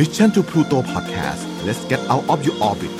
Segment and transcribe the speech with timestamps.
[0.00, 2.92] Mission to Pluto Podcast let's get out of your orbit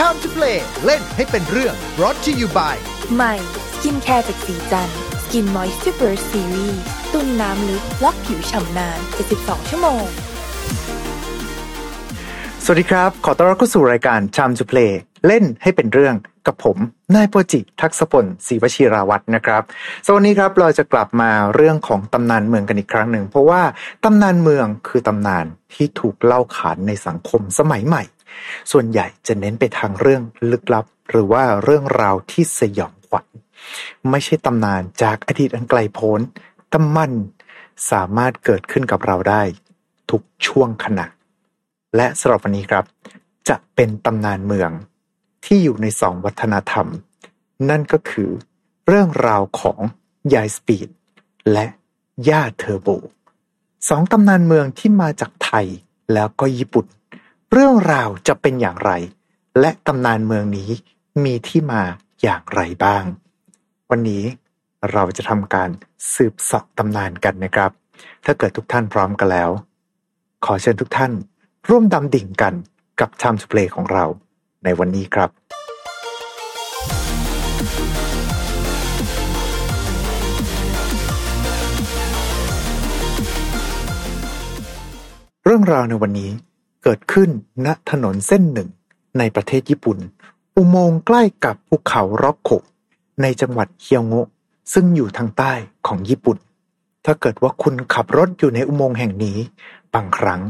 [0.00, 2.76] Time to play เล่นให้เป็นเรื่อง brought to you by
[3.14, 3.34] ใหม่
[3.72, 4.88] skincare จากศรีจัน
[5.22, 6.82] ทร์ Skin Moisture Series
[7.12, 8.98] ตุนน้ำลึกล็อกผิวฉ่ำนาน
[9.34, 10.04] 72ชั่วโมง
[12.64, 14.92] สวัสดีครับ ขอต้อนรับเข้าสู่รายการ Time to Play
[15.26, 16.14] เล่นให้เป็นเรื่อง
[16.46, 16.76] กับผม
[17.14, 19.62] นายโปจิทักษพลศรีวชิราวัตรนะครับ
[20.06, 23.62] สวันนี้ครับเราจะกลับมาเรื่องของตำนานเมืองกันอีกครั้งหนึ่ง เพราะว่า
[24.04, 28.02] ตำนานเมืองคือตำนานที่ถูกเล่าขานในสังคมสมัยใหม่
[28.72, 33.26] ส่วนใหญ่จะเน้นไปทางเรื่องลึกลับ หรือว่าเรื่องราวที่สยองขวัญ
[34.10, 36.20] ไม่ใช่ตำนานจากอดีตอันไกลโพ้น
[36.72, 37.12] ต่มัน
[37.90, 39.42] สามารถเกิดขึ้นกับเราได้
[40.10, 41.06] ทุกช่วงขณะ
[41.96, 42.84] และสำหรับวันนี้ครับ
[43.48, 44.70] จะเป็นตำนานเมือง
[45.44, 46.88] ที่อยู่ในสองวัฒนธรรม
[47.68, 48.30] นั่นก็คือ
[48.86, 49.78] เรื่องราวของ
[50.34, 50.88] ยายสปีด
[51.52, 51.66] และ
[52.28, 52.88] ย่าเทอร์โบ
[53.88, 55.66] สองตำนานเมืองที่มาจากไทย
[56.12, 56.86] แล้วก็ญี่ปุ่น
[57.52, 58.92] เรื่องราวจะเป็นอย่างไร
[59.60, 60.70] และตำนานเมืองนี้
[61.24, 61.82] มีที่มา
[62.22, 63.04] อย่างไรบ้าง
[63.90, 64.24] วันนี้
[64.92, 65.70] เราจะทำการ
[66.14, 67.70] สืบสอบตำนานกันนะครับ
[68.24, 69.50] ถ้าเกิดทุกท่านพร้อมกันแล้ว
[70.44, 71.12] ขอเชิญทุกท่าน
[71.68, 72.54] ร่วมดำดิ่งกัน
[73.00, 74.04] กับ Time to Play ของเรา
[74.64, 75.30] ในวันนี้ครับ
[85.44, 86.30] เรื่องราวในวันนี้
[86.82, 87.30] เกิดขึ้น
[87.66, 88.68] ณถนนเส้นหนึ่ง
[89.18, 89.98] ในประเทศญี่ปุ่น
[90.56, 92.50] อุโมงค์ใกล้กับภูเขาร็อกโข
[93.22, 94.28] ในจังหวัดเคียวโงะ
[94.72, 95.52] ซึ่งอยู่ทางใต้
[95.86, 96.36] ของญี่ปุ่น
[97.04, 99.38] ถ้าเกิดว่าคุณขับรถอยู่ในอุโมงค์แห่งนี้
[99.94, 100.40] บางครั้ง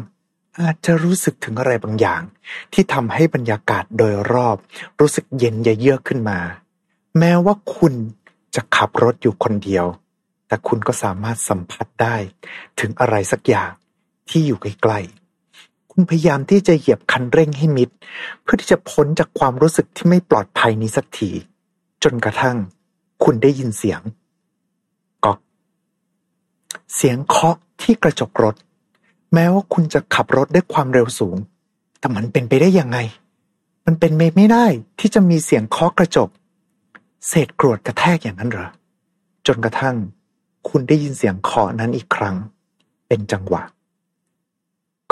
[0.60, 2.22] อาจจะรู้สึกถึงอะไรบางอย่าง
[2.72, 4.56] ที่ทำให้บรรยากาศโดยรอบ
[5.00, 6.38] รู้สึกเย็นเยือกขึ้นมา
[7.18, 7.94] แม้ว่าคุณ
[8.54, 9.86] จะขับรถอยู่คนเดียว
[10.46, 12.16] แต่คุณก็สามารถสัมผัสได้
[12.80, 13.70] ถึงอะไรสักอย่าง
[14.28, 17.90] ที่อยู่ใกล้ๆคุณพยายามที่จะเหยียบคันเร่งให้มิด
[18.42, 21.30] เพื่อที่จะพ้นจากความรู้สึกที่ไม่ปลอดภัยนี้สักที
[22.02, 22.56] จนกระทั่ง
[23.24, 24.00] คุณได้ยินเสียง
[25.24, 25.38] ก๊อก
[26.94, 28.56] เสียงเคาะที่กระจกรถ
[29.34, 31.36] แม้ว่าคุณจะขับรถด้วยความเร็วสูง
[31.98, 32.98] แต่มันเป็นไปได้ยังไง
[33.86, 34.66] มันเป็นไปไม่ได้
[34.98, 36.28] ที่จะมีเสียงเคาะกระจก
[37.28, 38.68] เศษกรวดกระแทกอย่างนั้นเหรอ
[39.46, 39.96] จนกระทั่ง
[40.68, 42.36] คุณได้ยินเสียงเคาะนั้นอีกครั้ง
[43.08, 43.62] เป็นจังหวะ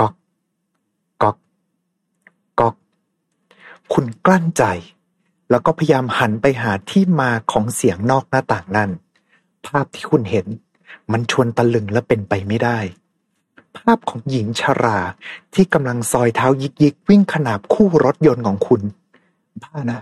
[0.00, 0.14] ก๊อก
[1.22, 1.36] ก๊อก
[2.60, 2.74] ก๊อก
[3.92, 4.64] คุณกลั้นใจ
[5.50, 8.90] แล้วก็พยายามหันไปหาที่มาของเสียงนอกหน้าต่างนั่น
[9.66, 10.46] ภาพที่คุณเห็น
[11.12, 12.78] มันชวนตะลึงและเป็นไปไม่ได้
[13.76, 14.98] ภาพของหญิงชรา
[15.54, 18.82] ที่กำลังซอยเท้ายิกยิกๆวิ่งขนาบคู่รถยนต์ของคุณ
[19.62, 20.00] บ้านะ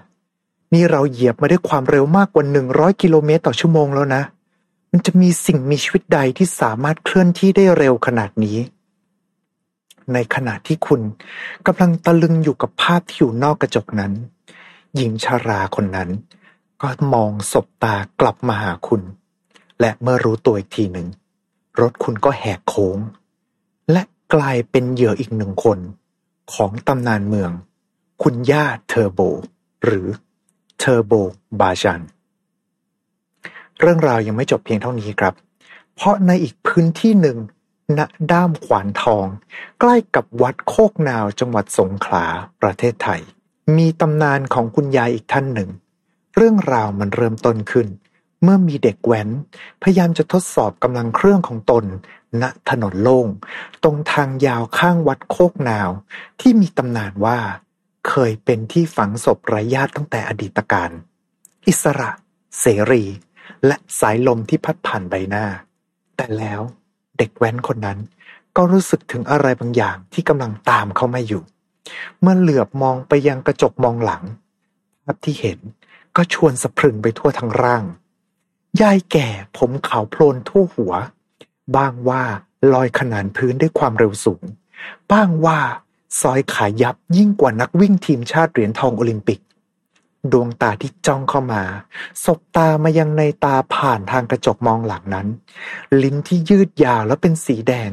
[0.72, 4.22] นี่เราเหยียบมาด้วยความเร็วมากกว่าหนึ่งร้อยกิโลเมตรต่อชั่วโมงแล้วนะ
[4.90, 8.58] มันจะมีสิ่งมีชีวิตใดที่สามารถเคลื่อนที่ได้เร็วขนาดนี้
[10.12, 11.00] ในขณะที่คุณ
[11.66, 14.12] กำลังตะลึงอยู่กับภาพที่อยู่นอกกระจกนั้น
[14.96, 16.10] หญิงชาราคนนั้น
[16.82, 19.02] ก็มองสบตากลับมาหาคุณ
[19.80, 21.08] และเมื่อรู้ตัวอีกทีหนึ่ง
[21.80, 22.98] รถคุณก็แหกโค้ง
[23.92, 24.02] และ
[24.34, 25.78] กลายเป็นเหยื่ออีกหนึ่งคน
[26.54, 27.50] ของตำนานเมือง
[28.22, 29.20] คุณย่าเทอร์โบ
[29.84, 30.06] หรือ
[30.78, 31.12] เทอร์โบ
[31.60, 32.04] บาจัน
[33.80, 35.34] เรื่องราวยังไม่จบเพียงเท่านี้ครับ
[35.94, 37.38] เพราะในอีกพื้นที่หนึ่ง
[37.98, 38.00] ณ
[38.32, 39.26] ด้ามขวานทอง
[39.80, 42.24] ใกล้กับวัดโคกนาวจังหวัดสงขลา
[42.62, 43.20] ประเทศไทย
[43.76, 45.70] มีตำนานของคุณยายอีกท่านหนึ่ง
[46.36, 47.88] เรื่องราวมันเริ่มต้นขึ้น
[48.42, 49.28] เมื่อมีเด็กแว้น
[49.82, 51.84] พยายามจะทดสอบกำลังเครื่องของตน
[52.42, 53.28] ณถนนโล่ง
[53.82, 55.90] ตรงทางยาวข้างวัดโคกนาว
[56.40, 57.38] ที่มีตำนานว่า
[58.08, 60.90] เคยเป็นที่ฝังศพไร้ญาติตั้งแต่อดีตการ
[61.66, 62.10] อิสระ
[62.60, 63.04] เสรี
[63.66, 65.46] และสายลมที่พัดผ่านใบหน้า
[66.16, 66.60] แต่แล้ว
[67.18, 67.98] เด็กแว้นคนนั้น
[68.56, 71.42] ก็รู้สึกถึงอะไรบางอย่างที่กำลังตามเข้ามาอยู่
[72.20, 74.24] เมื่อเหลือบมองไปยังกระจกมองหลัง
[75.04, 75.58] ภาพที่เห็น
[76.16, 77.84] ก็ชวนสะพรึงไปทั่วทั้งร่าง
[78.82, 80.92] ยายแก่ผมขาวโพลนทั่วหัว
[81.76, 82.22] บ้างว่า
[82.72, 84.42] ลอยขนานพื้นด้วยความเร็วสูง
[85.12, 85.58] บ้างว่า
[86.20, 89.40] ซอยขายับยิ่งกว่านักวิ่งทีมชาติเหรียญทองโอลิมปิก
[90.32, 91.62] ดวงตาที่จ้องเข้ามา
[92.24, 95.26] สบตามายังในตาผ่านทางกระจกมองหลังนั้น
[96.02, 97.90] ลิ้นที่ยืดยาวและเป็นสีแดง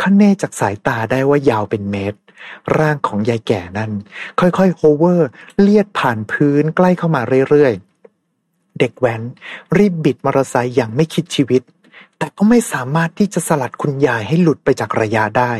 [0.00, 2.18] ขั้นเน่จากสายตาได้ว่ายาวเป็นเมตร
[2.78, 3.92] ร่างของยายแก่นั้น
[4.40, 5.28] ค่อยๆโฮเวอร์
[5.60, 9.22] เลียดผ่านพื้นใกล้เข้ามาเรื่อยๆ เด็กแว้น
[9.76, 11.62] รีบบิดมอเตอร์ไซค์อย่างไม่คิดชีวิต
[12.18, 15.52] แต่ก็ไม่สามารถที่จะสลัดคุณยายให้หลุดไปจากระยะได้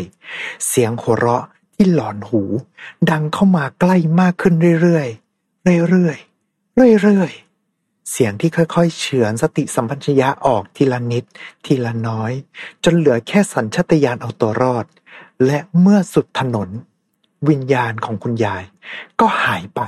[0.69, 1.45] เสียงหัวเราะ
[1.75, 2.43] ที่หลอนหู
[3.11, 11.25] ดังเข้ามาใกล้มากขึ้นเรื่อยๆ เรื่อยๆ เรื่อยๆ เสียงที่ค่อยๆ เฉือนสติสัมปชัญญะออกทีละนิด
[11.65, 12.33] ทีละน้อย
[12.85, 14.87] จนเหลือแค่สัญชาตญาณเอาตัวรอด
[15.47, 16.69] และเมื่อสุดถนน
[17.49, 18.65] วิญญาณของคุณยาย
[19.21, 19.81] ก็หายไป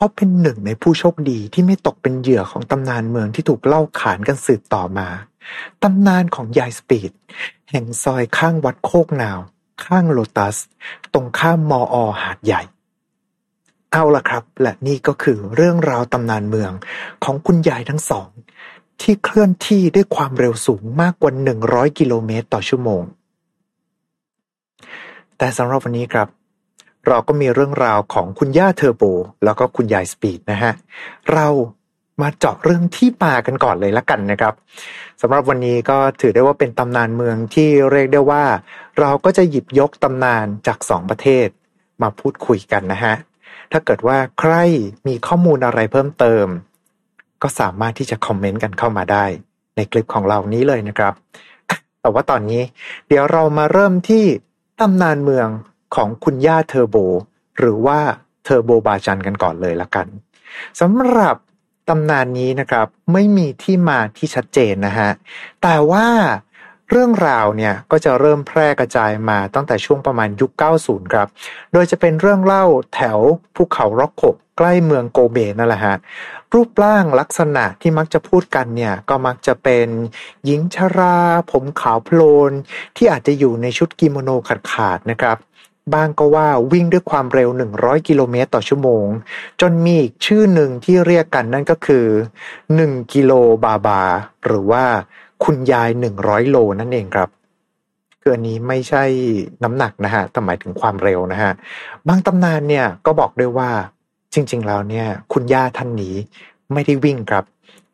[0.00, 5.08] เขาเป็นหนึ่งในผู้โชคดีที่ไม่ตกเป็นเหยื่อของตำนานเมืองที่ถูกเล่าขานกันสืบต่อมา
[5.82, 7.12] ตำนานของยายสปีด
[7.70, 9.38] แห่งซอยข้างวัดโคกนาว
[9.84, 10.56] ข้างโลตัส
[11.14, 12.62] ตรงข้ามมออหาดใหญ่
[13.92, 16.72] เอาละครับ และนี่ก็คือเรื่องราวตำนานเมือง
[17.24, 18.28] ของคุณยายทั้งสอง
[19.00, 21.32] ที่เคลื่อนที่ด้วยความเร็วสูงมากกว่า
[21.64, 23.02] 100 กิโลเมตรต่อชั่วโมง
[25.38, 26.28] แต่สำหรับวันนี้ครับ
[27.08, 29.02] เราก็มีเรื่องราวของคุณย่าเทอร์โบ
[29.44, 30.72] แล้วก็คุณยายสปีดนะฮะ
[31.32, 31.46] เรา
[32.22, 34.54] มาเจาะเรื่องที่มากันก่อนเลยละกันนะครับ
[35.20, 38.44] สำหรับวันนี้ก็ถือได้ว่าเป็นตำนานเมืองที่เรียกได้ว่า
[39.00, 41.48] เราก็จะหยิบยกตำนานจากสองประเทศ
[42.02, 43.14] มาพูดคุยกันนะฮะ
[43.72, 44.54] ถ้าเกิดว่าใคร
[45.06, 46.46] มีข้อมูลอะไรเพิ่มเติม
[47.42, 49.24] ก็สามารถที่จะคอมเมนต์กันเข้ามาได้
[49.76, 51.14] ในคลิปของเรานี้เลยนะครับ
[52.00, 52.62] แต่ว่าตอนนี้
[53.08, 54.24] เดี๋ยวเรามาเริ่มที่
[54.80, 55.48] ตำนานเมือง
[55.94, 56.96] ของคุณย่าเทอร์โบ
[57.58, 57.98] หรือว่า
[58.44, 60.06] เทอร์โบบาจันกันก่อนเลยละกัน
[60.80, 61.36] สำหรับ
[61.88, 65.10] ตำนานนี้นะครับไม่มีที่มาที่ชัดเจนนะฮะ
[65.62, 66.06] แต่ว่า
[66.90, 70.50] เรื่องราวเนี่ยก็จะเริ่มแพร่กระจายมาตั้งแต่ช่วงประมาณยุค
[70.82, 71.28] 90 ครับ
[71.72, 72.64] โดยจะเป็นเรื่องเล่า
[72.94, 73.18] แถว
[73.56, 74.22] ภูเขาร็อกโก
[74.58, 75.96] ใกล้เมืองโกเบนั่นแหละฮะ
[76.54, 79.88] รูปร่างลักษณะที่มักจะพูดกันเนี่ย ก็มักจะเป็น
[80.44, 81.18] หญิงชรา
[81.50, 82.20] ผมขาวโพล
[82.50, 82.52] น
[82.96, 85.36] ที่อาจจะอยู่ในชุดกิโมโนขาดๆนะครับ
[85.94, 87.48] บ้างก็ว่าวิ่งด้วยความเร็ว
[87.78, 89.06] 100 กิโลเมตรต่อชั่วโมง
[89.60, 92.06] จนมีอีกชื่อหนึ่งที่เรียกกันนั่นก็คือ
[92.58, 93.32] 1 กิโล
[93.64, 94.02] บาบา
[94.46, 94.84] หรือว่า
[95.44, 95.90] คุณยาย
[96.20, 97.28] 100 โลนั่นเองครับ
[98.20, 99.04] คืออันนี้ไม่ใช่
[99.64, 101.52] น้ำหนักนะฮะแต่หมายถึงความเร็วนะฮะ
[102.08, 103.70] บางตำนานเนี่ยก็บอกด้วยว่า
[104.34, 106.14] จริง ๆ แล้วเนี่ย คุณย่าท่านนี้
[106.72, 107.44] ไม่ได้วิ่งครับ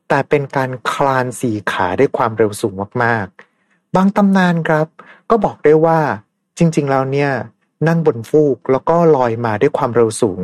[0.09, 4.87] แต่เป็นการคลานสี่ขาด้วยความเร็วสูงมากๆ บางตำนานครับ
[5.31, 6.01] ก็บอกได้ว่า
[6.59, 7.31] จริง ๆ แล้วเนี่ย
[7.89, 10.41] นั่งบนฟูกแล้วก็ลอยมาด้วยความเร็วสูง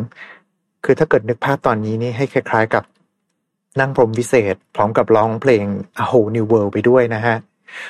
[0.85, 2.85] คือถ้าเกิดนึกภาพตอนนี้นี่ให้คล้าย ๆ กับ
[3.81, 5.65] นั่งพรมวิเศษ พร้อมกับร้องเพลง
[6.03, 7.37] A Whole New World ไปด้วยนะฮะ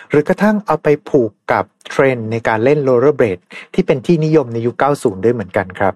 [0.09, 3.39] หรือกระทั่งเอาไปผูกกับเทรนในการเล่นโรลเลอร์เบรด
[3.75, 5.95] ที่เป็นที่นิยมในยุค 90 ด้วยเหมือนกันครับ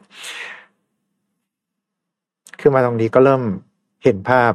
[2.60, 3.42] คือมาตรงนี้ก็เริ่ม
[4.04, 4.52] เห็นภาพ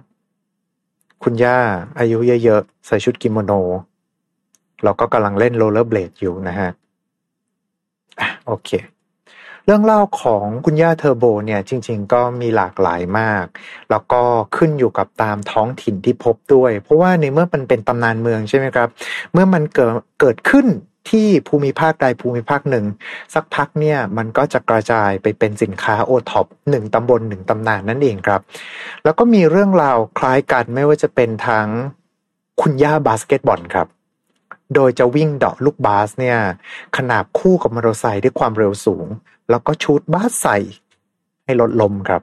[1.23, 1.57] คุณย่า
[1.99, 3.51] อายุเยอะๆ ใส่ชุดกิโมโน
[4.83, 6.69] เราก็กำลังเล่นโรลเลอร์เบลดอยู่นะฮะ
[8.49, 8.71] โอเค
[9.65, 13.45] เรื่องเล่าของคุณย่าเทอร์โบเนี่ยจริง ๆ ก็มีหลากหลายมาก
[13.89, 14.21] แล้วก็
[14.57, 18.89] ขึ้นอยู่กับตามท้องถิ่นที่พบด้วย เพราะว่าในเมื่อมันเป็นตำนานเมืองใช่ไหมครับ
[19.33, 20.65] เมื่อมันเกิดเกิดขึ้น
[21.09, 22.85] ที่ภูมิภาคใดภูมิภาคหนึ่ง
[23.33, 28.41] สักพักเนี่ยมันก็จะกระจายไปเป็นสินค้าโอท็อปหนึ่งตำบลหนึ่งตำนานนั่นเองครับ
[29.03, 31.67] แล้วก็มีเรื่องราวคล้ายกันไม่ว่าจะเป็นทั้ง
[32.61, 33.87] คุณย่าบาสเกตบอลครับ
[34.75, 36.37] โดยจะวิ่งเดาะลูกบาสเนี่ย
[36.97, 39.07] ขนาบคู่กับมอเตอร์ไซค์ด้วยความเร็วสูง
[39.49, 40.57] แล้วก็ shoot บาสใส่
[41.45, 42.21] ให้รถล้มครับ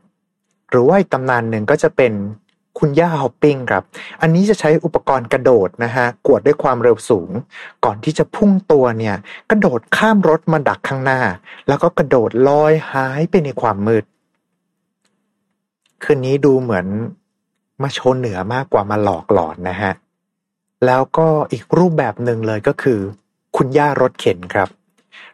[0.71, 2.13] หรือว่าอีกตำนานหนึ่งก็จะเป็น
[2.79, 3.85] คุณย่า hopping ครับ
[4.21, 7.31] อันนี้จะใช้อุปกรณ์กระโดดนะฮะ กวดด้วยความเร็วสูง
[7.85, 9.17] ก่อนที่จะพุ่งตัวเนี่ย
[9.51, 11.21] กระโดดข้ามรถมาดักข้างหน้า
[11.69, 14.05] แล้วก็กระโดดลอยหายไปในความมืด
[16.05, 16.87] คืนนี้ดูเหมือน
[17.83, 19.93] มาโชว์เหนือมากกว่ามาหลอกหลอนนะฮะ
[20.85, 23.01] แล้วก็อีกรูปแบบหนึ่งเลยก็คือ
[23.57, 24.69] คุณย่ารถเข็นครับ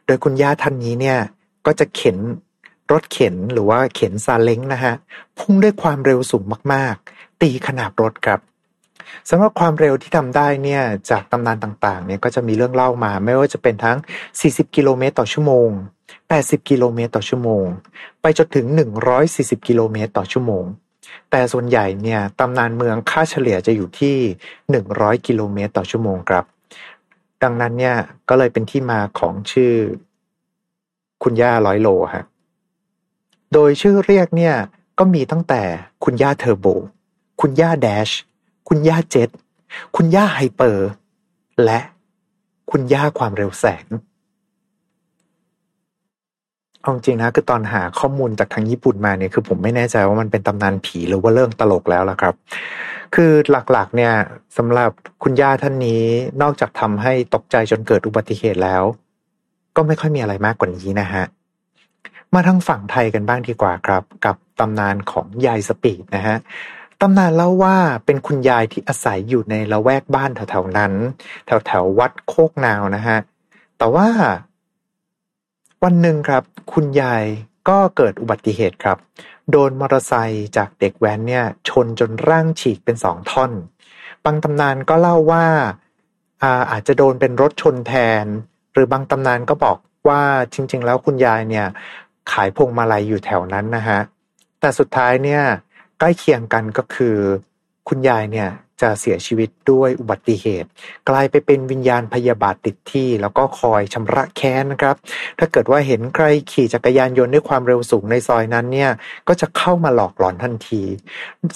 [0.06, 1.18] โดยคุณย่าท่านนี้เนี่ย
[1.66, 2.16] ก็จะเข็น
[2.92, 4.94] รถเข็นหรือว่าเข็นซาเล้งนะฮะ
[5.38, 8.40] พุ่งด้วยความเร็วสูงมากๆ ตีขนาบรถครับ
[9.30, 13.98] สำหรับความเร็วที่ทำได้เนี่ยจากตำนานต่างๆเนี่ยก็จะมีเรื่องเล่ามา ไม่ว่าจะเป็นทั้ง
[14.36, 15.70] 40 กิโลเมตรต่อชั่วโมง
[16.20, 17.64] 80 กิโลเมตรต่อชั่วโมง
[18.20, 18.66] ไปจนถึง
[19.16, 20.64] 140 กิโลเมตรต่อชั่วโมง
[21.30, 24.16] แต่ส่วนใหญ่เนี่ยตำนานเมืองค่าเฉลี่ยจะอยู่ที่
[24.72, 26.44] 100 กิโลเมตรต่อชั่วโมงครับ
[27.42, 27.96] ดังนั้นเนี่ย
[28.28, 29.74] ก็เลยเป็นที่มาของชื่อ
[31.22, 32.24] คุณย่าร้อยโลฮะ
[33.52, 34.54] โดยชื่อเรียกเนี่ย
[34.98, 35.62] ก็มีตั้งแต่
[36.04, 36.66] คุณย่าเทอร์โบ
[37.40, 38.10] คุณย่าแดช
[38.68, 39.28] คุณย่าเจ็ต
[39.96, 40.88] คุณย่าไฮเปอร์
[41.64, 41.80] และ
[42.70, 43.86] คุณย่าความเร็วแสง
[46.82, 52.34] เอาจริงนะคือตอนหาข้อมูลจากทางญี่ปุ่นมาเนี่ยคือผมไม่แน่ใจว่ามันเป็นตำนานผีหรือว่าเรื่องตลกแล้วล่ะครับ
[53.14, 54.12] คือหลักๆเนี่ย
[54.56, 54.90] สำหรับ
[55.22, 56.02] คุณย่าท่านนี้
[56.42, 58.82] นอกจากทำให้ตกใจจนเกิดอุบัติเหตุแล้ว
[59.76, 61.24] ก็ไม่ค่อยมีอะไรมากกว่านี้นะฮะ
[62.34, 66.36] มาทางฝั่งไทยกันบ้างดีกว่าครับ กับตำนานของยายสปีดนะฮะ
[67.00, 70.92] ตำนานเล่าว่าเป็นคุณยายที่อาศัยอยู่ในละแวกบ้านแถวๆนั้น
[71.46, 73.18] แถวๆวัดโคกนาวนะฮะ
[73.78, 74.06] แต่ว่า
[75.86, 77.24] วันหนึ่งครับ คุณยาย
[77.68, 78.98] ก็เกิดอุบัติเหตุครับ
[79.50, 83.52] โดนมอเตอร์ไซค์จากเด็กแว้นเนี่ย ชนจนร่างฉีกเป็นสองท่อน
[84.24, 85.46] บางตำนานก็เล่าว่า
[86.42, 88.24] อาอาจจะโดนเป็นรถชนแทน
[88.72, 89.76] หรือบางตำนานก็บอก
[90.08, 90.22] ว่า
[90.52, 91.66] จริง ๆ แล้วคุณยายเนี่ย
[92.32, 94.00] ขายพวงมาลัยอยู่แถวนั้นนะฮะ
[94.60, 95.42] แต่สุดท้ายเนี่ย
[95.98, 97.16] ใกล้เคียงกันก็คือ
[97.88, 98.48] คุณยายเนี่ย
[98.82, 100.68] จะเสียชีวิตด้วยอุบัติเหตุ
[101.08, 104.96] กลายไปเป็นวิญญาณพยาบาทติดที่ แล้วก็คอยชำระแค้นนะครับ
[105.38, 108.90] ถ้าเกิดว่าเห็นใครขี่จักรยานยนต์ด้วยความเร็วสูงในซอยนั้นเนี่ย
[109.28, 110.82] ก็จะเข้ามาหลอกหลอนทันที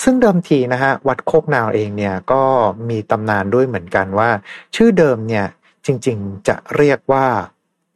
[0.03, 2.43] ซึ่งเดิมทีนะฮะวัดโคกนาวเองเนี่ยก็
[2.89, 4.31] มีตำนานด้วยเหมือนกันว่า
[4.77, 5.47] ชื่อเดิมเนี่ย
[5.87, 7.27] จริงๆจะเรียกว่า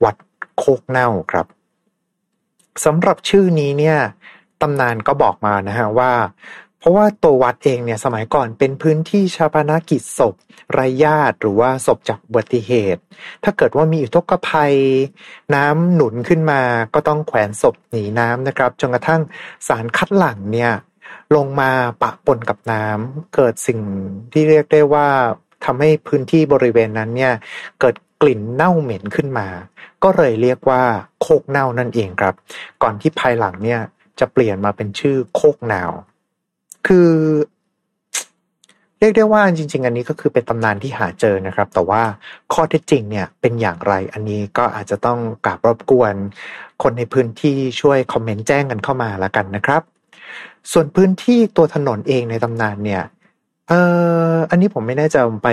[0.04, 0.16] วัด
[0.58, 1.46] โคกเน่าครับ
[2.84, 3.98] สำหรับชื่อนี้เนี่ย
[4.62, 6.12] ตำนานก็บอกมานะฮะว่า
[6.80, 10.34] เพราะว่าตัววัดเองเนี่ยสมัยก่อนเป็นพื้นที่ชาปนากิจศพ
[10.72, 13.02] ไร้ญาติหรือว่าศพจากอุบัติเหตุ
[13.44, 14.74] ถ้าเกิดว่ามีอุทกภัย
[15.54, 16.62] น้ำหนุนขึ้นมา
[16.94, 19.20] ก็ต้องแขวนศพหนีน้ำนะครับจนกระทั่ง
[19.68, 20.72] สารคัดหลั่งเนี่ย
[21.36, 21.70] ลงมา
[22.02, 23.80] ปะปนกับน้ำเกิดสิ่ง
[24.32, 25.08] ที่เรียกได้ว่า
[25.64, 27.34] ทำให้พื้นที่บริเวณนั้นเนี่ย
[27.80, 29.48] เกิดกลิ่นเน่าเหม็นขึ้นมา
[30.02, 30.82] ก็เลยเรียกว่า
[31.20, 32.34] โคกเน่านั่นเองครับ
[32.82, 33.80] ก่อนที่ภายหลังเนี่ย
[34.20, 35.92] จะเปลี่ยนมาเป็นชื่อโคกนาว
[36.86, 37.10] คือ
[38.98, 42.02] เรียกได้ว่าจริง ๆ อันนี้ก็คือเป็นตำนานที่หาเจอนะครับ แต่ว่า
[42.52, 46.14] ข้อเท็จจริงเนี่ยเป็นอย่างไรอันนี้ก็อาจจะต้องกราบรบกวน
[46.82, 49.82] คนในพื้นที่ช่วยคอมเมนต์แจ้งกันเข้ามาล้วกันนะครับ
[50.72, 53.02] ส่วนพื้นที่ตัวถนนเองในตำนานเนี่ย
[53.68, 53.80] เอ่
[54.34, 55.48] ออันนี้ผมไม่แน่ใจไป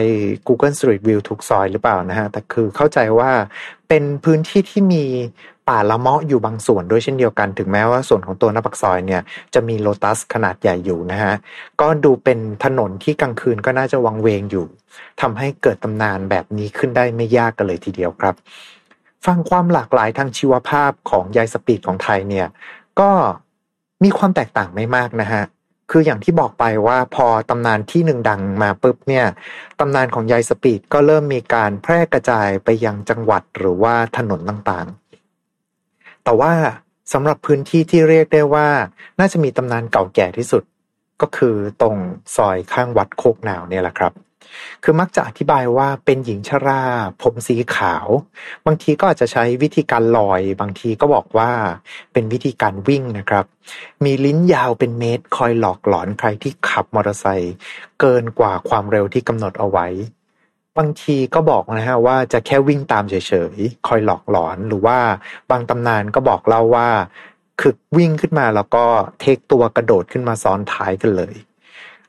[0.47, 3.31] Google Street View ทุกซอยหรือเปล่านะฮะ แต่คือเข้าใจว่า
[3.87, 5.05] เป็นพื้นที่ที่มี
[5.69, 9.21] ป่าละเมาะอยู่บางส่วนด้วยเช่นเดียวกัน ถึงแม้ว่าส่วนของตัวหน้าปักซอยเนี่ย
[9.53, 11.33] จะมีโลตัสขนาดใหญ่อยู่นะฮะ
[11.81, 14.65] ก็ดูเป็นถนนที่กลางคืนก็น่าจะวังเวงอยู่
[15.21, 18.35] ทำให้เกิดตำนานแบบนี้ขึ้นได้ไม่ยากกันเลยทีเดียวครับ
[19.25, 22.47] ฟังความหลากหลายทางชีวภาพของยายสปีดของไทยเนี่ย
[22.99, 23.11] ก็
[24.03, 25.43] มีความแตกต่างไม่มากนะฮะ
[25.91, 29.25] คืออย่างที่บอกไปว่าพอตำนานที่หนึ่งดังมาปุ๊บเนี่ย
[29.79, 35.06] ตำนานของยายสปีดก็เริ่มมีการแพร่กระจายไปยังจังหวัดหรือว่าถนนต่างๆ
[36.27, 36.53] แต่ว่า
[37.13, 38.67] สำหรับพื้นที่ที่เรียกได้ว่า
[39.19, 40.63] น่าจะมีตำนานเก่าแก่ที่สุด
[41.21, 41.95] ก็คือตรง
[42.35, 44.13] ซอยข้างวัดโคกหนาวเนี่ยแหละครับ
[44.83, 46.83] คือมักจะอธิบายว่าเป็นหญิงชรา
[47.21, 48.07] ผมสีขาว
[48.65, 51.51] บางทีก็อาจจะใช้วิธีการลอย บางทีก็บอกว่า
[52.13, 53.45] เป็นวิธีการวิ่งนะครับ
[54.03, 57.55] มีลิ้นยาวเป็นเมตร คอยหลอกหลอนใครที่ขับมอเตอร์ไซค์
[57.99, 59.87] เกินกว่าความเร็วที่กำหนดเอาไว้
[60.77, 63.15] บางทีก็บอกนะฮะว่าจะแค่วิ่งตามเฉ
[63.55, 64.99] ยๆ คอยหลอกหลอนหรือว่า
[65.51, 66.89] บางตำนานก็บอกเล่าว่า
[67.61, 68.85] คือวิ่งขึ้นมาแล้วก็
[69.19, 71.35] เทคตัวกระโดดขึ้นมาซ้อนท้ายกันเลย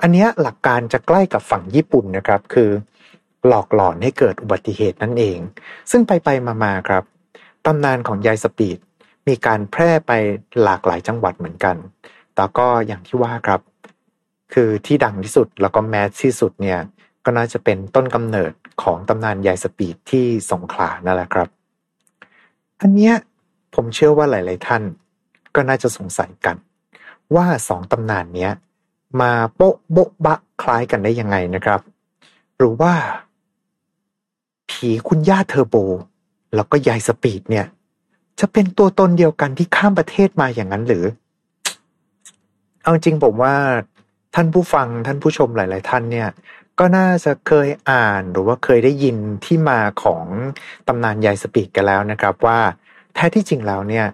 [0.03, 2.71] อันนี้หลักการจะใกล้กับฝั่งญี่ปุ่นนะครับ คือ
[3.49, 5.39] หลอกหลอนให้เกิดอุบัติเหตุนั่นเอง
[5.91, 6.29] ซึ่งไปไป
[6.65, 7.03] มาๆครับ
[7.67, 8.79] ตำนานของยายสปีด
[9.29, 10.13] มีการแพร่ไป
[10.63, 11.77] หลากหลายจังหวัดเหมือนกัน
[12.35, 13.61] แต่ก็อย่างที่ว่าครับ
[14.55, 16.81] คือที่ดังที่สุดแล้วก็ mass ที่สุดเนี่ย
[17.30, 21.49] ก็น่าจะเป็นต้นกำเนิดของตำนานยายสปีดที่สงขลานั่นแหละครับ
[22.80, 23.14] อันเนี้ย
[23.75, 24.82] ผมเชื่อว่าหลาย ๆ ท่าน
[25.54, 26.56] ก็น่าจะสงสัยกัน
[27.35, 28.52] ว่าสองตำนานเนี้ย
[29.20, 31.80] มาโป๊ะโบ๊ะบะคล้ายกันได้ยังไงนะครับ
[32.56, 32.92] หรือว่า
[34.70, 35.75] ผีคุณย่าเทอร์โบ
[36.54, 37.66] แล้วก็ยายสปีดเนี่ย
[38.40, 41.04] จะเป็นตัวตนเดียวกันที่ข้ามประเทศมาอย่างนั้นหรือ
[42.82, 43.54] เอาจริงผมว่า
[44.35, 46.28] ท่านผู้ฟังท่านผู้ชมหลาย ๆ ท่านเนี่ย
[46.78, 50.25] ก็น่าจะเคยอ่านหรือว่าเคยได้ยินที่มาของ
[50.88, 52.58] ตำนานยายสปีดกันแล้วนะครับว่า
[53.14, 54.06] แท้ที่จริงแล้วเนี่ย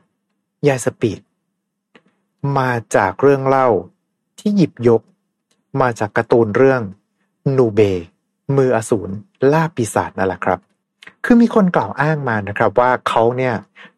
[0.68, 1.21] ยายสปีด
[2.59, 3.68] มาจากเรื่องเล่า
[4.40, 5.02] ที่หยิบยก
[5.80, 6.83] มาจากการ์ตูนเรื่อง
[7.56, 7.80] นูเบ
[8.56, 9.14] มืออสูร
[9.52, 10.59] ล่าปีศาจนั่นแหละครับ
[11.25, 13.54] คือมีคนกล่าวอ้างมานะครับว่าเขาเนี่ย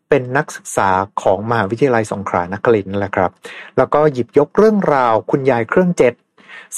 [0.08, 0.88] เป็นนักศึกษา
[1.23, 3.30] ของมหาวิทยาลัยสงขลานครินทร์แหละครับ
[3.76, 6.14] แล้วก็หยิบยกเรื่องราวคุณยายเครื่องเจ็ด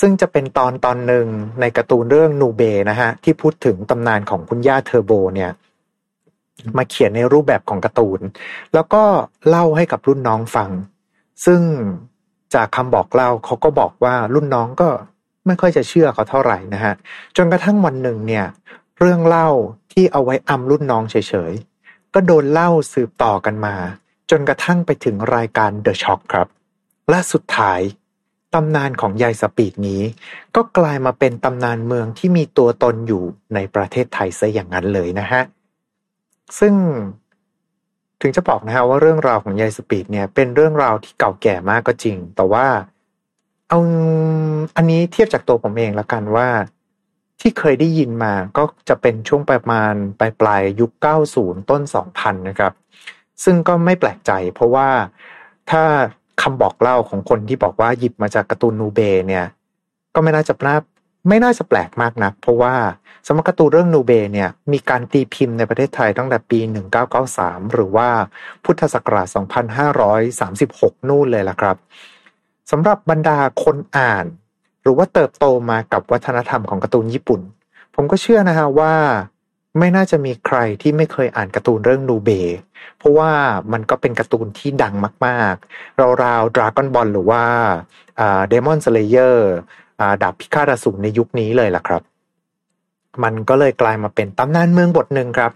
[0.01, 1.27] ซึ่งจะเป็นตอนตอนหนึ่ง
[1.61, 5.51] ในการ์ตูนเรื่องนูเบนะฮะที่พูดถึงตำนานของคุณย่าเทอร์โบเนี่ย
[6.77, 8.21] มาเขียนในรูปแบบของการ์ตูน
[8.75, 9.03] แล้วก็
[9.49, 10.71] เล่าให้กับรุ่นน้องฟัง
[11.47, 11.61] ซึ่ง
[12.55, 14.89] จากคำบอกเล่าเขาก็บอกว่ารุ่นน้องก็
[15.47, 16.95] ไม่ค่อยจะเชื่อเขาเท่าไหร่นะฮะ
[17.37, 18.47] จนกระทั่งวันหนึ่งเนี่ย
[18.99, 19.49] เรื่องเล่า
[19.93, 23.75] ที่เอาไว้อำรุ่นน้องเฉยๆ ก็โดนเล่าสืบต่อกันมา
[24.31, 26.49] จนกระทั่งไปถึงรายการ The Shock ครับ
[27.11, 27.81] และสุดท้าย
[28.55, 30.03] ตำนานของยายสปีดนี้
[30.57, 33.23] ก็กลายมาเป็นตำนานเมืองที่มีตัวตนอยู่
[33.55, 35.43] ในประเทศไทยซะอย่างนั้นเลยนะฮะ
[36.59, 36.75] ซึ่ง
[38.21, 42.67] ถึงจะบอกนะฮะว่าเรื่องราวของยายสปีดเนี่ยเป็นเรื่องราวที่เก่าแก่มากก็จริง แต่ว่า
[43.69, 43.79] เอา
[44.77, 46.49] อันนี้เทียบจากตัวผมเองละกันว่า
[47.41, 50.91] ที่เคยได้ยินมาก็จะเป็นช่วงประมาณปลายปลายยุค
[51.31, 52.73] 90 ต้น 2000 นะครับ
[53.45, 54.89] ซึ่งก็ไม่แปลกใจเพราะว่า
[55.71, 55.85] ถ้า
[56.43, 59.47] คำบอกเล่าของคนที่บอกว่าหยิบมาจากการ์ตูนนูเบเนี่ย
[60.15, 60.77] ก็ไม่น่าจะน่า
[61.29, 62.75] ไม่น่าจะแปลกมากนะเพราะว่า
[63.27, 66.59] สมการ์ตูนเรื่องนูเบเนี่ยมีการตีพิมพ์ในประเทศไทยตั้งแต่ปี
[67.17, 68.09] 1993 หรือว่า
[68.65, 69.27] พุทธศักราช
[70.39, 71.77] 2536 นู่นเลยล่ะครับ
[72.71, 74.27] สำหรับบรรดาคนอ่าน
[74.83, 77.41] หรือว่าเติบโตมากับวัฒนธรรมของการ์ตูนญี่ปุ่น
[77.95, 78.95] ผมก็เชื่อนะฮะว่า
[79.79, 82.31] ไม่น่าจะมีใครที่ไม่เคยอ่านการ์ตูนเรื่องนูเบ
[82.99, 83.33] เพราะว่า
[83.73, 84.95] มันก็เป็นการ์ตูนที่ดัง
[85.27, 87.45] มากๆ ราวๆ Dragon Ball หรือว่า
[88.49, 89.51] Demon Slayer
[90.23, 92.03] ดาบพิฆาตอสูรในยุคนี้เลยล่ะครับ
[93.23, 95.53] มันก็เลยกลายมาเป็นตำนานเมืองบทหนึ่งครับ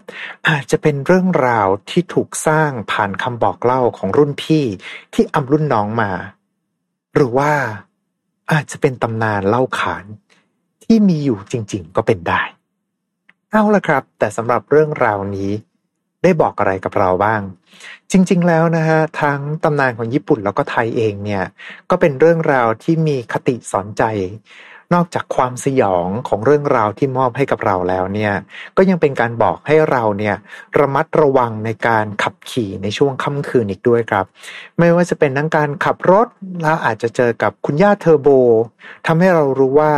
[0.49, 4.65] อาจจะเป็นเรื่องราวที่ถูกสร้างผ่านคำบอกเล่าของรุ่นพี่
[5.13, 6.11] ที่อำรุ่นน้องมา
[7.15, 7.51] หรือว่า
[8.51, 10.05] อาจจะเป็นตำนานเล่าขาน
[10.83, 12.41] ที่มีอยู่จริง ๆ ก็เป็นได้
[13.55, 15.51] เอาละครับ แต่สำหรับเรื่องราวนี้
[16.23, 17.41] ได้บอกอะไรกับเราบ้าง
[18.11, 21.43] จริง ๆ แล้วนะฮะทั้งตำนานของญี่ปุ่นแล้วก็ไทยเองเนี่ย
[21.89, 24.03] ก็เป็นเรื่องราวที่มีคติสอนใจ
[24.93, 28.33] นอกจากความสยองของเรื่องราวที่มอบให้กับเราแล้วเนี่ย
[28.77, 30.35] ก็ยังเป็นการบอกให้เราเนี่ย
[30.79, 34.25] ระมัดระวังในการขับขี่ในช่วงค่ำคืนอีกด้วยครับ
[34.79, 36.27] ไม่ว่าจะเป็นทั้งการขับรถ
[36.61, 38.29] แล้วอาจจะเจอกับคุณย่าเทอร์โบ
[39.07, 39.93] ทำให้เรารู้ว่า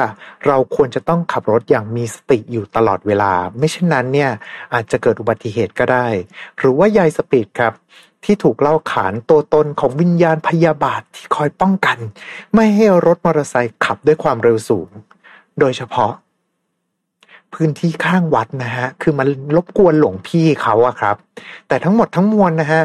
[0.48, 4.32] เราควรจะต้องขับรถอย่างมีสติอยู่ตลอดเวลา ไม่เช่นนั้นเนี่ย
[4.74, 6.08] อาจจะเกิดอุบัติเหตุก็ได้
[6.58, 7.74] หรือว่ายายสปีดครับ
[8.26, 11.98] ที่ถูกเล่าขานตัวตนของวิญญาณพยาบาทที่คอยป้องกัน
[12.54, 14.90] ไม่ให้รถมอเตอร์ไซค์ขับด้วยความเร็วสูง
[15.60, 16.12] โดยเฉพาะ
[17.54, 21.16] พื้นที่ข้างวัดนะฮะ คือมันรบกวนหลวงพี่เขาอะครับ
[21.68, 22.84] แต่ทั้งหมดทั้งมวลนะฮะ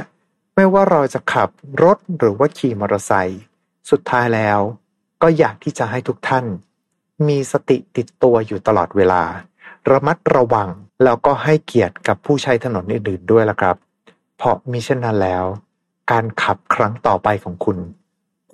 [0.55, 1.49] ไม่ว่าเราจะขับ
[1.83, 3.43] รถหรือว่าขี่มอเตอร์ไซค์
[3.91, 4.59] สุดท้ายแล้ว
[5.23, 6.45] ก็อยากที่จะให้ทุกท่าน
[7.27, 9.23] มีสติติดตัวอยู่ตลอดเวลา
[9.91, 10.69] ระมัดระวัง
[11.05, 13.77] แล้วก็ให้เกียรติกับผู้ใช้ถนนอื่นๆด้วยละครับ
[14.43, 15.45] เพราะมิเช่นนั้นแล้ว
[16.11, 17.79] การขับครั้งต่อไปของคุณ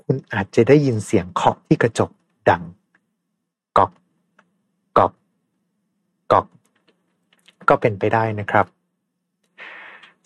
[0.02, 2.10] คุณอาจจะได้ยินเสียงเคาะที่กระจก
[2.50, 2.62] ดัง
[3.78, 3.90] กอก
[4.98, 5.12] กอก
[6.32, 6.46] กอก
[7.68, 8.66] ก็เป็นไปได้นะครับ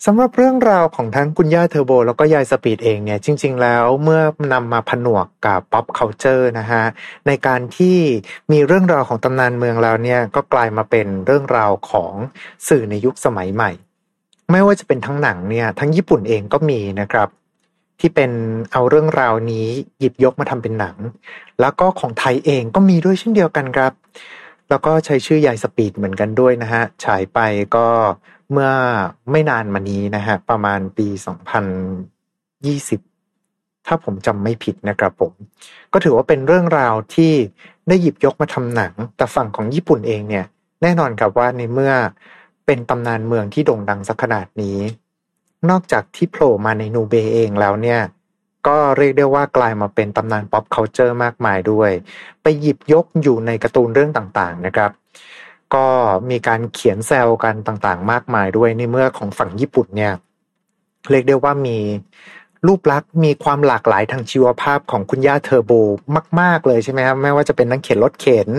[0.05, 4.21] สำหรับเรื่องราวของทั้งคุณย่าเทอร์โบ แล้วก็ยายสปีดเองเนี่ยจริง ๆ แล้วเมื่อ
[4.53, 6.83] นำมาผนวกกับ pop culture นะฮะ
[7.27, 7.97] ในการที่
[8.51, 12.13] มีเรื่องราวของตำนานเมืองแล้วเนี่ยก็กลายมาเป็นเรื่องราวของ
[12.67, 13.71] สื่อในยุคสมัยใหม่
[14.51, 17.29] ไม่ว่าจะเป็นทั้งหนังเนี่ยทั้งญี่ปุ่นเองก็มีนะครับ
[17.99, 18.31] ที่เป็น
[18.71, 19.67] เอาเรื่องราวนี้
[19.99, 20.97] หยิบยกมาทำเป็นหนัง
[21.61, 23.93] แล้วก็ของไทยเองก็มีด้วยเช่นเดียวกันครับ
[24.69, 27.39] แล้วก็ใช้ชื่อยายสปีดเหมือนกันด้วยนะฮะฉายไป
[27.75, 27.87] ก็
[28.51, 28.71] เมื่อ
[29.31, 31.07] ไม่นานมานี้นะฮะประมาณปี
[33.07, 35.33] 2020 ถ้าผมจำไม่ผิดนะครับผม
[35.93, 37.33] ก็ถือว่าเป็นเรื่องราวที่
[37.87, 40.45] ได้หยิบยกมาทำหนัง แต่ฝั่งของญี่ปุ่นเองเนี่ย
[40.81, 41.93] แน่นอนครับว่าในเมื่อ
[42.65, 44.79] เป็นตำนานเมืองที่โด่งดังสักขนาดนี้
[45.69, 48.01] นอกจากที่โผล่มาในนูเบเองแล้วเนี่ย
[48.67, 51.91] ก็เรียกได้ว่ากลายมาเป็นตำนาน pop culture มากมายด้วย
[52.41, 54.91] ไปหยิบยกอยู่ในการ์ตูนเรื่องต่างๆนะครับ
[55.73, 55.87] ก็
[56.29, 60.13] มีการเขียนแซวกันต่างๆ มากมายด้วยในเมื่อของฝั่งญี่ปุ่นเนี่ย
[61.11, 61.77] เรียกได้ว่ามี
[62.67, 65.71] รูปลักษณ์มีความหลากหลายทางชีวภาพของคุณย่าเทอร์โบ
[66.39, 68.49] มาก ๆ เลยใช่ไหมครับไม่ว่าจะเป็นนักเข็นรถเข็น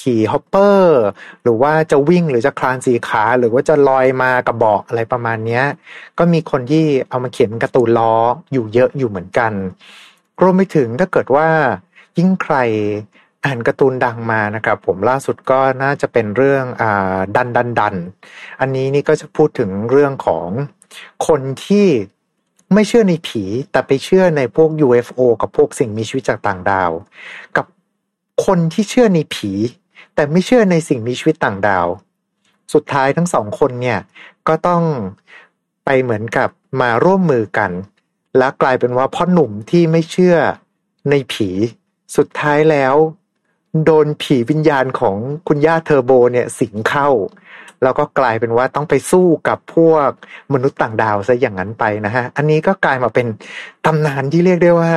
[0.00, 1.00] ขี่ chopper
[1.42, 5.62] หรือว่าจะวิ่งหรือจะคลานสี่ขา หรือว่าจะลอยมากับบาสอะไรประมาณนี้
[6.18, 8.14] ก็มีคนที่เอามาเขียนการ์ตูนล้อ
[8.52, 9.52] อยู่เยอะอยู่เหมือนกัน
[10.42, 11.48] รวมไปถึงถ้าเกิดว่า
[12.18, 12.56] ยิ่งใคร
[13.44, 16.84] อ่านการ์ตูนดังมานะครับ ผมล่าสุดก็น่าจะเป็นเรื่องอ
[17.36, 17.94] ดันดันดัน
[18.60, 20.48] อันนี้นี่ก็จะพูดถึงเรื่องของ
[21.26, 21.86] คนที่
[22.74, 26.90] ไม่เชื่อในผี แต่ไปเชื่อในพวก UFO กับพวกสิ่งมีชีวิตจากต่างดาว
[27.56, 27.66] กับ
[28.46, 29.52] คนที่เชื่อในผี
[30.14, 31.86] แต่ไม่เชื่อในสิ่งมีชีวิตต่างดาว
[32.72, 33.98] สุดท้ายทั้งสองคนเนี่ย
[34.48, 34.82] ก็ต้อง
[35.84, 36.48] ไปเหมือนกับ
[36.80, 37.70] มาร่วมมือกัน
[38.38, 40.36] แล้วกลายเป็นว่าพ่อหนุ่มที่ไม่เชื่อ
[41.10, 41.48] ในผี
[42.16, 42.94] สุดท้ายแล้ว
[43.84, 45.16] โดนผีวิญญาณของ
[45.48, 47.08] คุณย่าเทอร์โบเนี่ยสิงเข้า
[47.82, 50.10] แล้วก็กลายเป็นว่าต้องไปสู้กับพวก
[50.52, 53.26] มนุษย์ต่างดาวซะอย่างนั้นไปนะฮะ อันนี้ก็กลายมาเป็น
[53.86, 54.92] ตำนานที่เรียกได้ว่า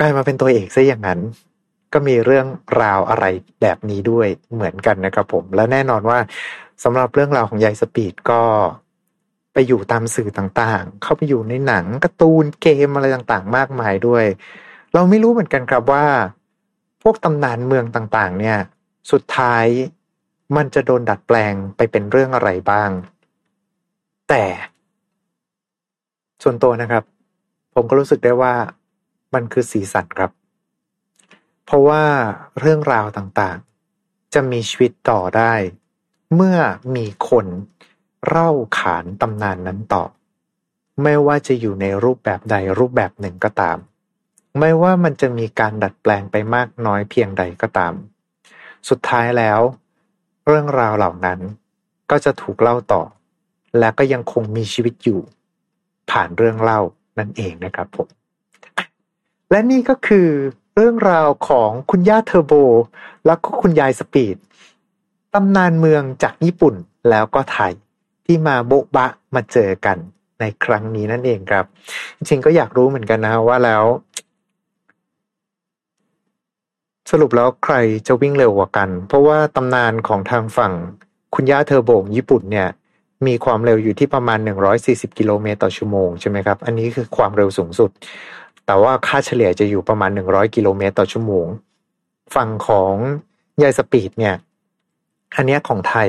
[0.00, 1.20] กลายมาเป็นตัวเอกซะอย่างนั้น
[1.92, 2.46] ก็มีเรื่อง
[2.82, 3.24] ราวอะไร
[3.62, 6.18] แบบนี้ด้วยเหมือนกันนะครับผม และแน่นอนว่า
[6.84, 8.42] สำหรับเรื่องราวของยายสปีดก็
[9.52, 14.24] ไปอยู่ตามสื่อต่างๆ เข้าไปอยู่ในหนังการ์ตูนเกมอะไรต่างๆ มากมายด้วย
[14.94, 16.04] เราไม่รู้เหมือนกันครับว่า
[17.02, 18.58] พวกตำนานเมืองต่างๆ เนี่ย
[19.10, 19.66] สุดท้าย
[20.56, 22.90] มันจะโดนดัดแปลงไปเป็นเรื่องอะไรบ้าง
[24.28, 24.44] แต่
[26.42, 27.04] ส่วนตัวนะครับ
[27.74, 28.54] ผมก็รู้สึกได้ว่า
[29.34, 30.30] มันคือสีสันครับ
[31.64, 32.04] เพราะว่า
[32.60, 35.54] เรื่องราวต่างๆ จะมีชีวิตต่อได้
[36.34, 36.58] เมื่อ
[36.96, 37.46] มีคน
[38.28, 40.04] เล่าขานตำนานนั้นต่อ
[41.02, 43.78] ไม่ว่าจะอยู่ในรูปแบบใดรูปแบบหนึ่งก็ตาม
[44.58, 47.94] ไม่ว่ามันจะมีการดัดแปลงไปมากน้อยเพียงใดก็ตาม
[48.88, 49.60] สุดท้ายแล้ว
[50.46, 51.40] เรื่องราวเหล่านั้น
[52.10, 53.02] ก็จะถูกเล่าต่อ
[53.78, 55.20] และก็ยังคงมีชีวิตอยู่
[56.10, 56.80] ผ่านเรื่องเล่า
[57.18, 58.08] นั่นเองนะครับผม
[59.50, 60.28] และนี่ก็คือ
[60.76, 62.52] เรื่องราวของคุณย่าเทอร์โบ
[63.26, 64.36] แล้วก็คุณยายสปีด
[65.34, 66.74] ตำนานเมืองจากญี่ปุ่น
[67.10, 67.72] แล้วก็ไทย
[68.26, 69.98] ที่มาโบะบะมาเจอกัน
[70.40, 71.64] ในครั้งนี้นั่นเองครับ
[72.16, 73.84] จริงๆก็อยากรู้เหมือนกันนะว่าแล้ว
[77.10, 77.74] สรุปแล้วใคร
[78.06, 80.72] จะวิ่งเร็วกว่ากัน เพราะว่าตำนานของทางฝั่ง
[81.34, 82.68] คุณย่าเทอร์โบญี่ปุ่นเนี่ย
[83.26, 84.38] มีความเร็วอยู่ที่ประมาณ
[84.78, 87.90] 140 กิโลเมตรต่อชั่วโมงใช่ไหมครับ อันนี้คือความเร็วสูงสุด
[88.66, 91.46] แต่ว่าค่าเฉลี่ยจะอยู่ประมาณ 100 กิโลเมตรต่อชั่วโมง
[92.34, 92.94] ฝั่งของ
[93.62, 94.34] ยายสปีดเนี่ย
[95.36, 96.08] อันนี้ของไทย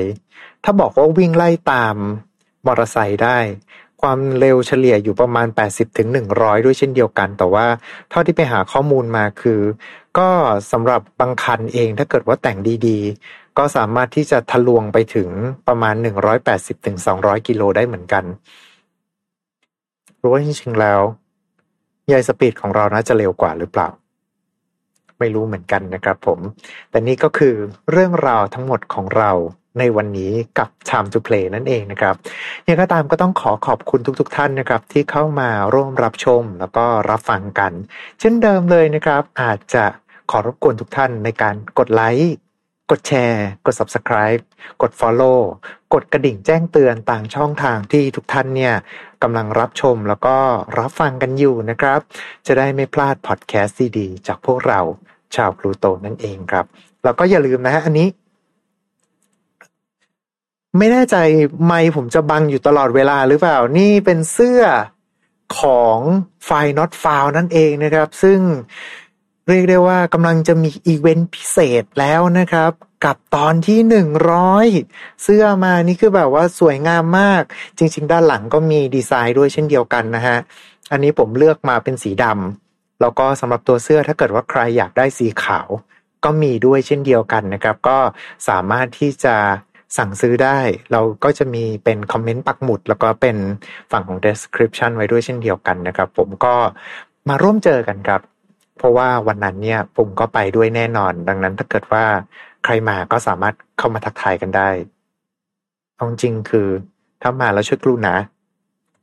[0.64, 1.96] ถ้าบอกว่าวิ่งไล่ตาม
[2.66, 3.38] มอเตอร์ไซค์ได้
[4.02, 7.66] ความเร็วเฉลี่ยอยู่ประมาณ 80ถึง100 ด้วยเช่นเดียวกัน แต่ว่า
[8.10, 9.60] เท่าที่ไปหาข้อมูลมาคือ
[10.18, 10.30] ก็
[10.72, 15.28] สำหรับบางคันเองถ้าเกิดว่าแต่งดีๆ ก็สามารถที่จะทะลวงไปถึง
[15.68, 15.94] ประมาณ
[16.40, 18.24] 180ถึง200 กิโลได้เหมือนกัน
[20.20, 21.00] รู้ว่าจริงๆแล้ว
[22.12, 23.88] ยายสปีดของเราน่าจะเร็วกว่าหรือเปล่า
[25.18, 26.38] ไม่รู้เหมือนกันนะครับผม
[26.90, 27.54] แต่นี่ก็คือ
[27.92, 29.30] เรื่องราวทั้งหมดของเรา
[29.78, 32.14] ในวันนี้กับ Time to Play นั่นเองนะครับ
[32.66, 37.72] ยังก็ตามก็ต้องขอขอบคุณทุกๆทท่านนะครับ ที่เข้ามาร่วมรับชมแล้วก็รับฟังกัน
[38.20, 39.84] เช่นเดิมเลยนะครับ อาจจะ
[40.30, 42.34] ขอรบกวนทุกท่านในการกดไลค์
[42.90, 44.42] กดแชร์ กด Subscribe
[44.82, 45.40] กด Follow
[45.92, 48.74] กดกระดิ่งแจ้งเตือนต่างช่องทางที่ทุกท่านเนี่ย
[49.22, 50.36] กำลังรับชมแล้วก็
[50.78, 52.00] รับฟังกันอยู่นะครับ
[52.46, 54.80] จะได้ไม่พลาดพอดแคสต์ดีๆจากพวกเรา
[55.34, 56.64] ชาวพลูโตนั่นเองครับ
[57.04, 58.08] แล้วก็อย่าลืมนะฮะอันนี้
[60.78, 61.16] ไม่แน่ใจ
[61.66, 64.62] ไม่ผมจะบังอยู่ตลอดเวลาหรือเปล่า นี่เป็นเสื้อ
[65.60, 65.98] ของ
[66.44, 68.40] ไฟ not found นั่นเองนะครับ ซึ่ง
[69.48, 72.72] เรียกได้ว่ากำลังจะมีอีเวนต์พิเศษแล้วนะครับ
[73.04, 74.66] กับตอนที่หนึ่งร้อย
[75.22, 77.42] เสื้อมานี่คือแบบว่าสวยงามมาก
[77.78, 80.36] จริง ๆ ด้านหลังก็มีดีไซน์ด้วยเช่นเดียวกันนะฮะ
[80.92, 85.68] อันนี้ผมเลือกมาเป็นสีดำแล้วก็สำหรับตัวเสื้อถ้าเกิดว่าใครอยากได้สีขาว
[86.24, 87.98] ก็มีด้วยเช่นเดียวกันนะครับ ก็
[88.48, 89.36] สามารถที่จะ
[89.96, 90.58] สั่งซื้อได้
[90.92, 93.36] เราก็จะมีเป็นคอมเมนต์ปักหมุด แล้วก็เป็น
[93.92, 96.54] ฝั่งของ description ไว้ด้วยเช่นเดียวกันนะครับ ผมก็
[97.28, 98.20] มาร่วมเจอกันครับ
[98.78, 102.04] เพราะว่าวันนั้นเนี่ยผมก็ไปด้วยแน่นอน ดังนั้นถ้าเกิดว่า
[102.64, 104.68] ใครมาก็สามารถเข้ามาทักทายกันได้
[105.94, 106.68] เอาจริงคือ
[107.22, 108.14] ถ้ามาแล้วช่วยกรุณา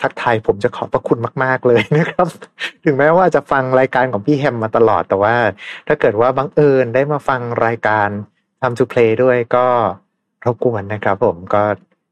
[0.01, 2.27] ทักทายผมจะขอบพระคุณมาก ๆ เลยนะครับ
[2.84, 5.36] ถึงแม้ว่าจะฟังรายการของพี่แฮมมาตลอดแต่ว่า
[5.88, 8.10] ถ้าเกิดว่าบังเอิญได้มาฟังรายการ
[8.62, 9.67] ทำ to play ด้วยก็
[10.45, 11.63] รบกวนนะครับ ผมก็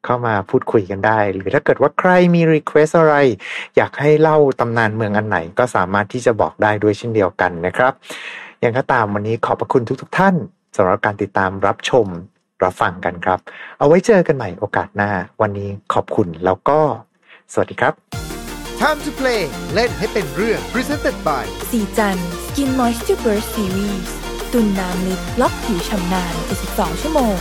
[0.06, 3.16] เข้ามาพูดคุยกันได้ หรือถ้าเกิดว่าใครมีรีเควสอะไร
[3.76, 7.94] อยากให้เล่าตำนานเมืองอันไหนก็สามารถที่จะบอกได้ด้วยเช่นเดียวกันนะครับ
[8.64, 10.36] ยังก็ตามวันนี้ขอบพระคุณทุกๆท่าน
[10.76, 12.06] สำหรับการติดตามรับชม
[12.64, 13.40] รับฟังกันครับ
[13.80, 16.80] เอาไว้เจอกันใหม่โอกาสหน้า วันนี้ขอบคุณแล้วก็
[17.54, 17.94] สวัสดีครับ
[18.80, 19.42] Time to play
[19.74, 24.10] เล่นให้เป็นเรื่อง Presented by สีจัน Skin Moisture Burst Series
[24.52, 26.34] ตุนน้ำลึกล็อกผิวชำนาน
[26.68, 27.36] 72 ชั่วโมง